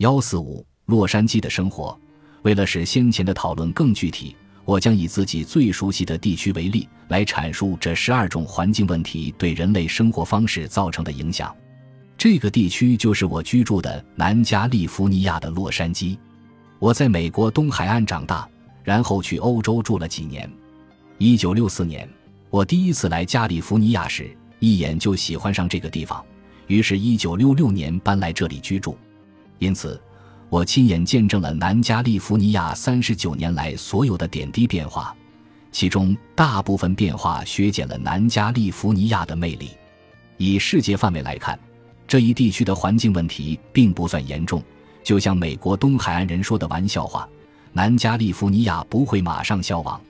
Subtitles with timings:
[0.00, 1.94] 幺四五，洛杉矶的生活。
[2.40, 4.34] 为了使先前的讨论更具体，
[4.64, 11.54] 我将以自己最熟悉的地区为例，来阐述这十二种环境问题对人类生活方式造成的影响。
[12.16, 16.16] 这个地区就是我居住的南加利福尼亚的洛杉矶。
[16.78, 18.48] 我在美国东海岸长大，
[18.82, 20.50] 然后去欧洲住了几年。
[21.18, 22.08] 一九六四年，
[22.48, 26.24] 我第一次来加利福尼亚时，一眼就喜欢上这个地方，
[26.68, 28.96] 于是，一九六六年搬来这里居住。
[29.60, 30.00] 因此，
[30.48, 35.14] 我亲眼见证了南加利福尼亚三十九年来所有的点滴变化，
[35.70, 39.70] 其中大部分变化削减了南加利福尼亚的魅力。
[40.38, 41.56] 以世界范围来看，
[42.08, 44.62] 这一地区的环境问题并不算严重。
[45.04, 47.28] 就像美国东海岸人说的玩笑话，
[47.72, 50.00] 南加利福尼亚不会马上消亡。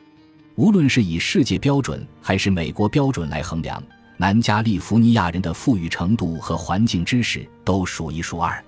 [0.55, 3.83] 无论是以世界标准还是美国标准来衡量，
[4.17, 8.65] 南加利福尼亚人的富裕程度和环境知识都数一数二。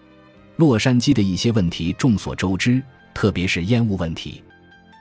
[0.56, 2.82] 洛杉矶的一些问题众所周知，
[3.14, 4.42] 特别是烟雾问题。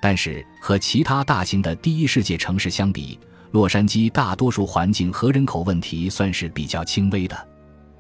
[0.02, 3.20] 但是和其他大型的第一世界城市相比，
[3.52, 7.48] 洛杉矶大多数环境和人口问题算是比较轻微的。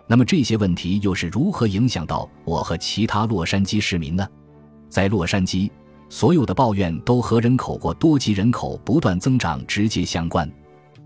[0.07, 4.27] 那么这些问题又是如何影响到我和其他洛杉矶市民呢？
[4.89, 5.69] 在洛杉矶，
[6.09, 10.49] 所有的抱怨都和人口过多及人口不断增长直接相关。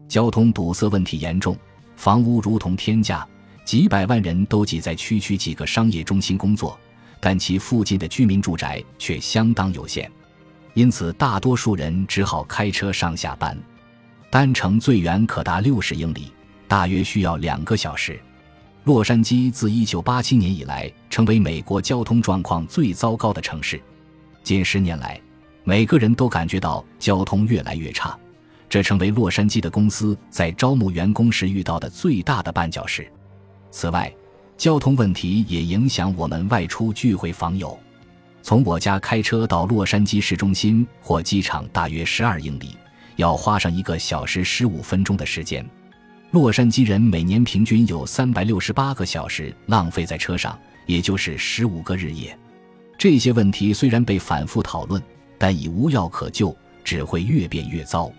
[0.08, 1.58] 交通堵塞问题严重，
[1.96, 3.28] 房屋如同天价，
[3.66, 6.80] 几百万人都挤在区区几个商业中心工作，
[7.20, 10.10] 但其附近的居民住宅却相当有限，
[10.76, 13.58] 因此大多数人只好开车上下班。
[14.30, 16.32] 单程最远可达六十英里，
[16.68, 18.20] 大约需要两个小时。
[18.84, 23.82] 洛杉矶自1987年以来成为美国交通状况最糟糕的城市。
[24.44, 25.20] 近十年来，
[25.64, 28.16] 每个人都感觉到交通越来越差，
[28.70, 33.12] 这成为洛杉矶的公司在招募员工时遇到的最大的绊脚石。
[33.76, 34.10] 此外，
[34.58, 37.78] 交通问题也影响我们外出聚会访友。
[38.42, 42.78] 从我家开车到洛杉矶市中心或机场大约十二英里，
[43.18, 45.70] 要花上一个小时十五分钟的时间。
[46.32, 52.38] 洛杉矶人每年平均有三百六十八个小时浪费在车上，也就是十五个日夜。
[52.98, 55.04] 这些问题虽然被反复讨论，
[55.38, 58.10] 但已无药可救，只会越变越糟。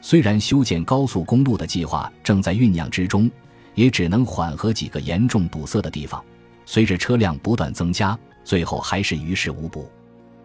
[0.00, 3.28] 虽然修建高速公路的计划正在酝酿之中，
[3.74, 6.22] 也只能缓和几个严重堵塞的地方。
[6.64, 9.90] 随着车辆不断增加，最后还是于事无补。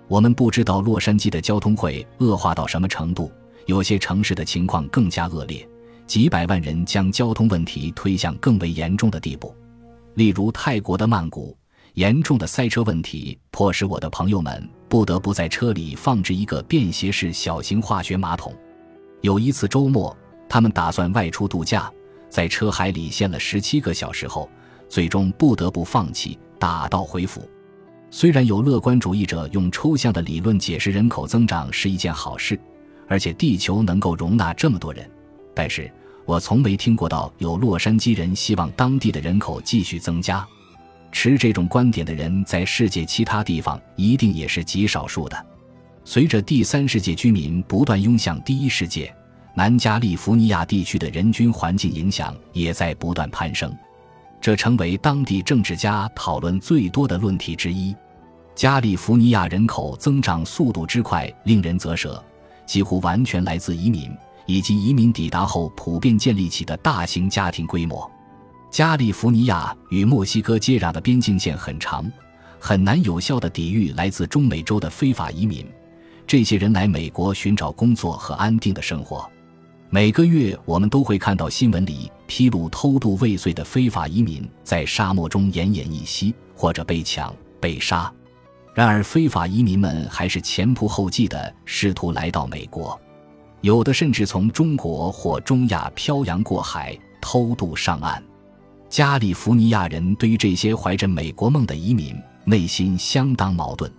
[0.08, 3.32] 我们不知道洛杉矶的交通会恶化到什么程度，
[3.66, 5.68] 有些城市的情况更加恶劣。
[6.06, 9.54] 几百万人将交通问题推向更为严重的地步，
[10.14, 11.56] 例如泰国的曼谷，
[11.96, 18.56] 严重的塞车问题迫使我的朋友们不得不在车里放置一个便携式小型化学马桶。
[19.20, 20.16] 有一次周末，
[20.48, 21.92] 他们打算外出度假，
[22.30, 24.50] 在车海里陷了十七个小时后，
[24.90, 27.50] 最终不得不放弃，打道回府。
[28.10, 32.60] 虽然有乐观主义者用抽象的理论解释人口增长是一件好事，
[33.08, 35.10] 而且地球能够容纳这么多人。
[35.54, 35.92] 但是
[36.26, 40.48] 我从没听过到有洛杉矶人希望当地的人口继续增加。
[41.12, 45.46] 持这种观点的人在世界其他地方一定也是极少数的。
[46.04, 49.14] 随着第三世界居民不断涌向第一世界，
[49.57, 53.75] 南加利福尼亚地区的人均环境影响也在不断攀升，
[54.40, 57.96] 这成为当地政治家讨论最多的论题之一。
[58.53, 62.23] 加利福尼亚人口增长速度之快令人啧舌，
[62.67, 64.16] 几乎完全来自移民。
[64.46, 68.09] 以及移民抵达后普遍建立起的大型家庭规模。
[68.69, 72.09] 加利福尼亚与墨西哥接壤的边境线很长，
[72.59, 75.67] 很难有效地抵御来自中美洲的非法移民。
[76.28, 79.28] 这些人来美国寻找工作和安定的生活。
[79.90, 88.14] 每个月，我们都会看到新闻里披露偷渡未遂的非法移民在沙漠中奄奄一息，或者被抢、被杀。
[88.74, 93.00] 然而，非法移民们还是前仆后继地试图来到美国。
[93.62, 98.22] 有的甚至从中国或中亚漂洋过海偷渡上岸。
[98.90, 103.90] 加利福尼亚人对于这些怀着美国梦的移民内心相当矛盾。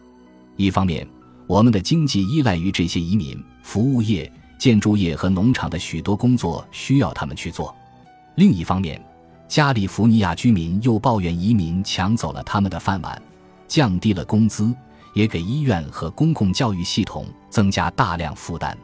[0.57, 1.09] 一方面，
[1.47, 7.73] 我们的经济依赖于这些移民，服务业、建筑业和农场的许多工作需要他们去做；
[8.35, 9.01] 另一方面，
[9.47, 13.23] 加利福尼亚居民又抱怨移民抢走了他们的饭碗，
[13.69, 14.75] 降低了工资，
[15.15, 18.77] 也给医院和公共教育系统增加大量负担。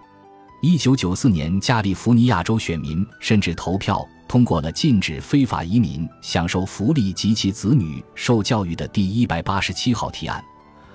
[0.62, 10.42] 一九九四年，加利福尼亚州选民甚至投票通过了禁止非法移民享受福利及其子女受教育的第一百八十七号提案。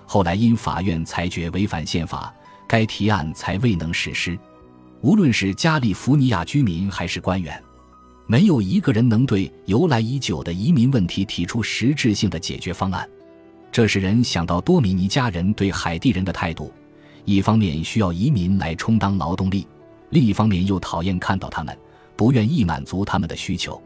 [0.07, 2.33] 后来因法院裁决违反宪法，
[2.67, 4.35] 该提案才未能实施。
[5.01, 7.61] 无论是加利福尼亚居民还是官员，
[8.27, 13.07] 没有一个人能对由来已久的移民问题提出实质性的解决方案。
[13.71, 16.73] 这使人想到多米尼加人对海地人的态度：
[17.23, 19.65] 一方面需要移民来充当劳动力，
[20.09, 21.77] 另一方面又讨厌看到他们，
[22.17, 23.81] 不愿意满足他们的需求。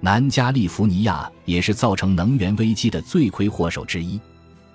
[0.00, 4.18] 南加利福尼亚也是造成能源危机的罪魁祸首之一。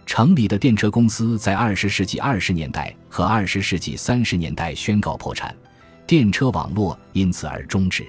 [0.06, 5.56] 城里的电车公司在二十世纪二十年代和二十世纪三十年代宣告破产，
[6.06, 8.06] 电车网络因此而终止。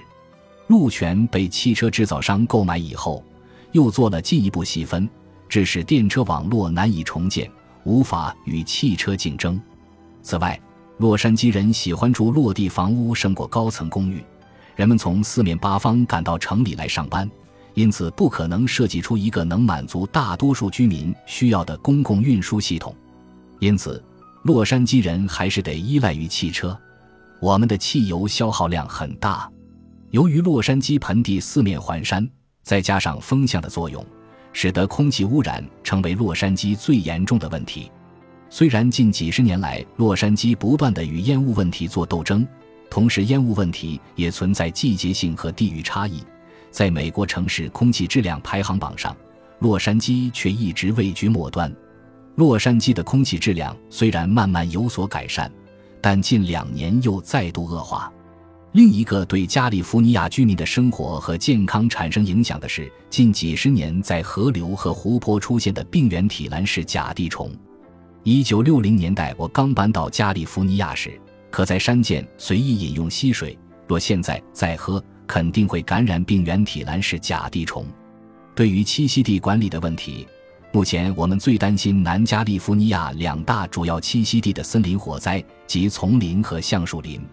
[0.67, 3.23] 路权被汽车制造商购买以后，
[3.71, 5.07] 又做了进一步细分，
[5.47, 7.49] 致使电车网络难以重建，
[7.83, 9.61] 无法与汽车竞争。
[10.21, 10.59] 此外，
[10.97, 14.23] 洛杉矶人喜欢住落地房屋胜过高层公寓，
[14.75, 17.29] 人们从四面八方赶到城里来上班。
[17.75, 22.95] 因此，不可能设计出一个能满足大多数居民需要的公共运输系统。
[23.59, 24.01] 因此，
[24.43, 26.75] 洛杉矶人还是得依赖于汽车。
[27.39, 29.49] 我们的汽油消耗量很大。
[30.11, 32.27] 由于洛杉矶盆地四面环山，
[32.63, 34.03] 再加上风向的作用，
[34.53, 37.91] 使得空气污染成为洛杉矶最严重的问题。
[38.49, 42.47] 虽然近几十年来，洛杉矶不断地与烟雾问题做斗争，
[42.89, 46.23] 同时烟雾问题也存在季节性和地域差异。
[46.71, 49.15] 在美国城市空气质量排行榜上，
[49.59, 51.73] 洛杉矶却一直位居末端。
[52.35, 55.51] 洛杉矶的空气质量虽然慢慢有所改善，
[56.05, 58.13] 但近两年又再度恶化。
[58.73, 67.51] 另一个对加利福尼亚居民的生活和健康产生影响的是，近几十年在河流和湖泊出现的病原体蓝氏甲地虫。
[68.21, 71.19] 一九六零年代我刚搬到加利福尼亚时，
[71.49, 73.57] 可在山涧随意饮用溪水，
[73.87, 75.03] 若现在再喝。
[75.25, 77.83] 肯定会感染病原体蓝氏甲地虫。
[78.53, 80.27] 对于栖息地管理的问题，
[80.75, 87.25] 目前我们最担心南加利福尼亚两大主要栖息地的森林火灾及丛林和橡树林。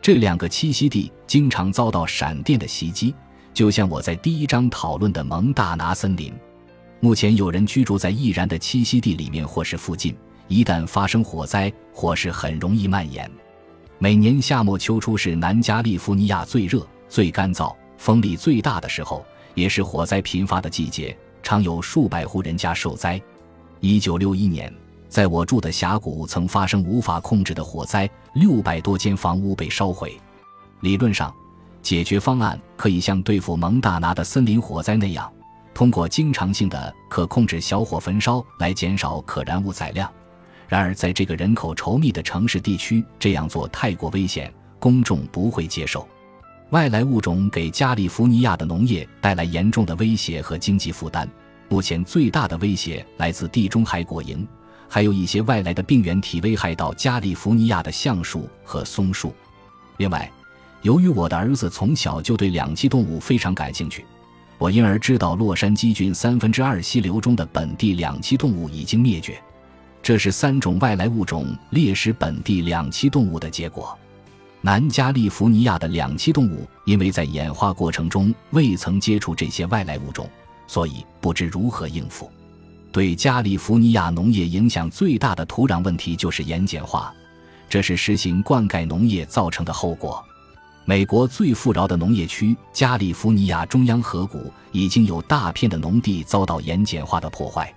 [0.00, 3.12] 这两个栖息地经常遭到闪电的袭击，
[3.52, 6.32] 就像我在第一章讨论的蒙大拿森林。
[7.00, 10.16] 目前有人居住在易燃的栖息地里面或是附近，
[10.46, 13.28] 一旦发生火灾，火势很容易蔓延。
[13.98, 16.86] 每年夏末秋初是南加利福尼亚最热。
[17.08, 23.22] 最干燥、风力最大的时候，也是火灾频发的季节，常有数百户人家受灾。
[23.78, 24.72] 一九六一年，
[25.08, 30.20] 在我住的峡谷曾发生无法控制的火灾，六百多间房屋被烧毁。
[30.80, 31.32] 理论上，
[31.82, 35.32] 解决方案可以像对付蒙大拿的森林火灾那样，
[35.72, 40.12] 通过经常性的可控制小火焚烧来减少可燃物载量。
[40.66, 46.08] 然而，在这个人口稠密的城市地区，这样做太过危险，公众不会接受。
[46.70, 51.28] 外来物种给加利福尼亚的农业带来严重的威胁和经济负担。
[51.68, 54.44] 目前最大的威胁来自地中海果蝇，
[54.88, 59.32] 还有一些外来的病原体危害到加利福尼亚的橡树和松树。
[59.98, 60.28] 另外，
[60.82, 64.04] 由于我的儿子从小就对两栖动物非常感兴趣，
[64.58, 69.40] 我因而知道洛杉矶郡三分之二溪流中的本地两栖动物已经灭绝，
[70.02, 73.96] 这是三种外来物种猎食本地两栖动物的结果。
[74.62, 80.28] 南加利福尼亚的两栖动物因为在演化过程中未曾接触这些外来物种，
[80.66, 82.30] 所以不知如何应付。
[82.90, 87.12] 对加利福尼亚农业影响最大的土壤问题就是盐碱化，
[87.68, 90.24] 这是实行灌溉农业造成的后果。
[90.84, 97.72] 美国最富饶的农业区加利福尼亚中央河谷已经有大片的农地遭到盐碱化的破坏。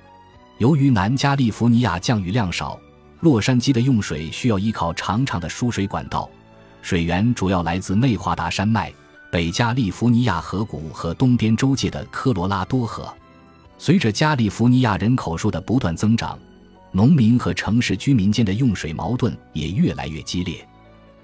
[0.58, 2.80] 由于南加利福尼亚降雨量少，
[3.20, 6.30] 洛杉矶的用水需要依靠长长的输水管道。
[6.82, 8.92] 水源主要来自内华达山脉、
[9.32, 13.14] 北加利福尼亚河谷和东边州界的科罗拉多河。
[13.78, 16.38] 随着加利福尼亚人口数的不断增长，
[16.92, 20.68] 农民和城市居民间的用水矛盾也越来越激烈。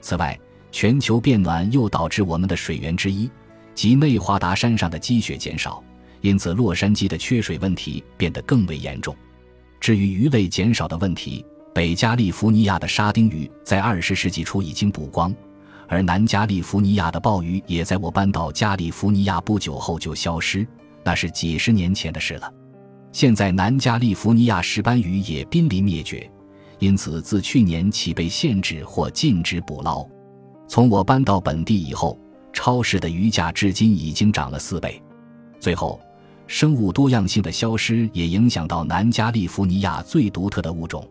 [0.02, 0.38] 此外，
[0.72, 3.30] 全球变暖又导致我们的水源之一
[3.74, 5.84] 即内华达山上的积雪减少，
[6.22, 9.16] 因此洛杉矶的缺水问题变得更为严重。
[9.80, 15.34] 至于鱼类减少的问题，北加利福尼亚的沙丁鱼在二十世纪初已经捕光。
[15.88, 20.68] 而南加利福尼亚的鲍鱼也在我搬到加利福尼亚不久后就消失，
[21.04, 22.52] 那是几十年前的事了。
[23.12, 26.30] 现在南加利福尼亚石斑鱼也濒临灭绝，
[26.80, 30.06] 因此自去年起被限制或禁止捕捞。
[30.68, 32.20] 从我搬到本地以后，
[32.52, 35.02] 超市的鱼价至今已经涨了四倍。
[35.60, 36.00] 最后，
[36.48, 41.08] 生物多样性的消失也影响到南加利福尼亚最独特的物种。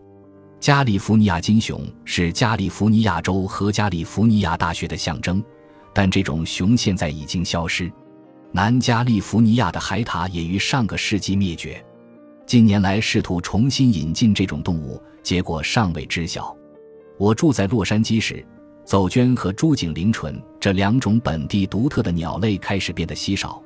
[0.60, 5.42] 加利福尼亚金熊是加利福尼亚州和加利福尼亚大学的象征，
[5.92, 7.92] 但这种熊现在已经消失。
[8.50, 11.84] 南加利福尼亚的海獭也于上个世纪灭绝。
[12.46, 16.56] 近年来试图重新引进这种动物，结果尚未知晓。
[17.18, 18.46] 我住在洛杉矶时，
[18.84, 23.62] 走鹃和朱颈灵鹑这两种本地独特的鸟类开始变得稀少，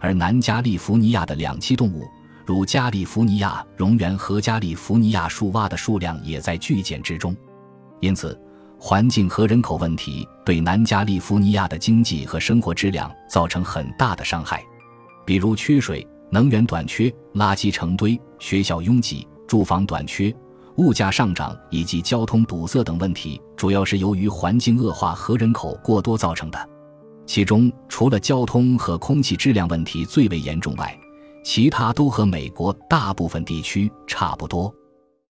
[0.00, 2.04] 而南加利福尼亚的两栖动物。
[2.50, 7.32] 如加利福尼亚蝾螈和加利福尼亚树蛙的数量也在剧减之中。
[8.00, 8.36] 因此，
[8.76, 14.60] 环境和人口问题对南加利福尼亚的经济和生活质量造成很大的伤害，
[15.24, 20.34] 比如缺水、能源短缺、垃圾成堆、学校拥挤、住房短缺。
[20.74, 26.68] 物价上涨以及交通堵塞等问题，主要是由于环境恶化和人口过多造成的。
[27.26, 30.98] 其中，除了交通和空气质量问题最为严重外，
[31.42, 34.74] 其他都和美国大部分地区差不多。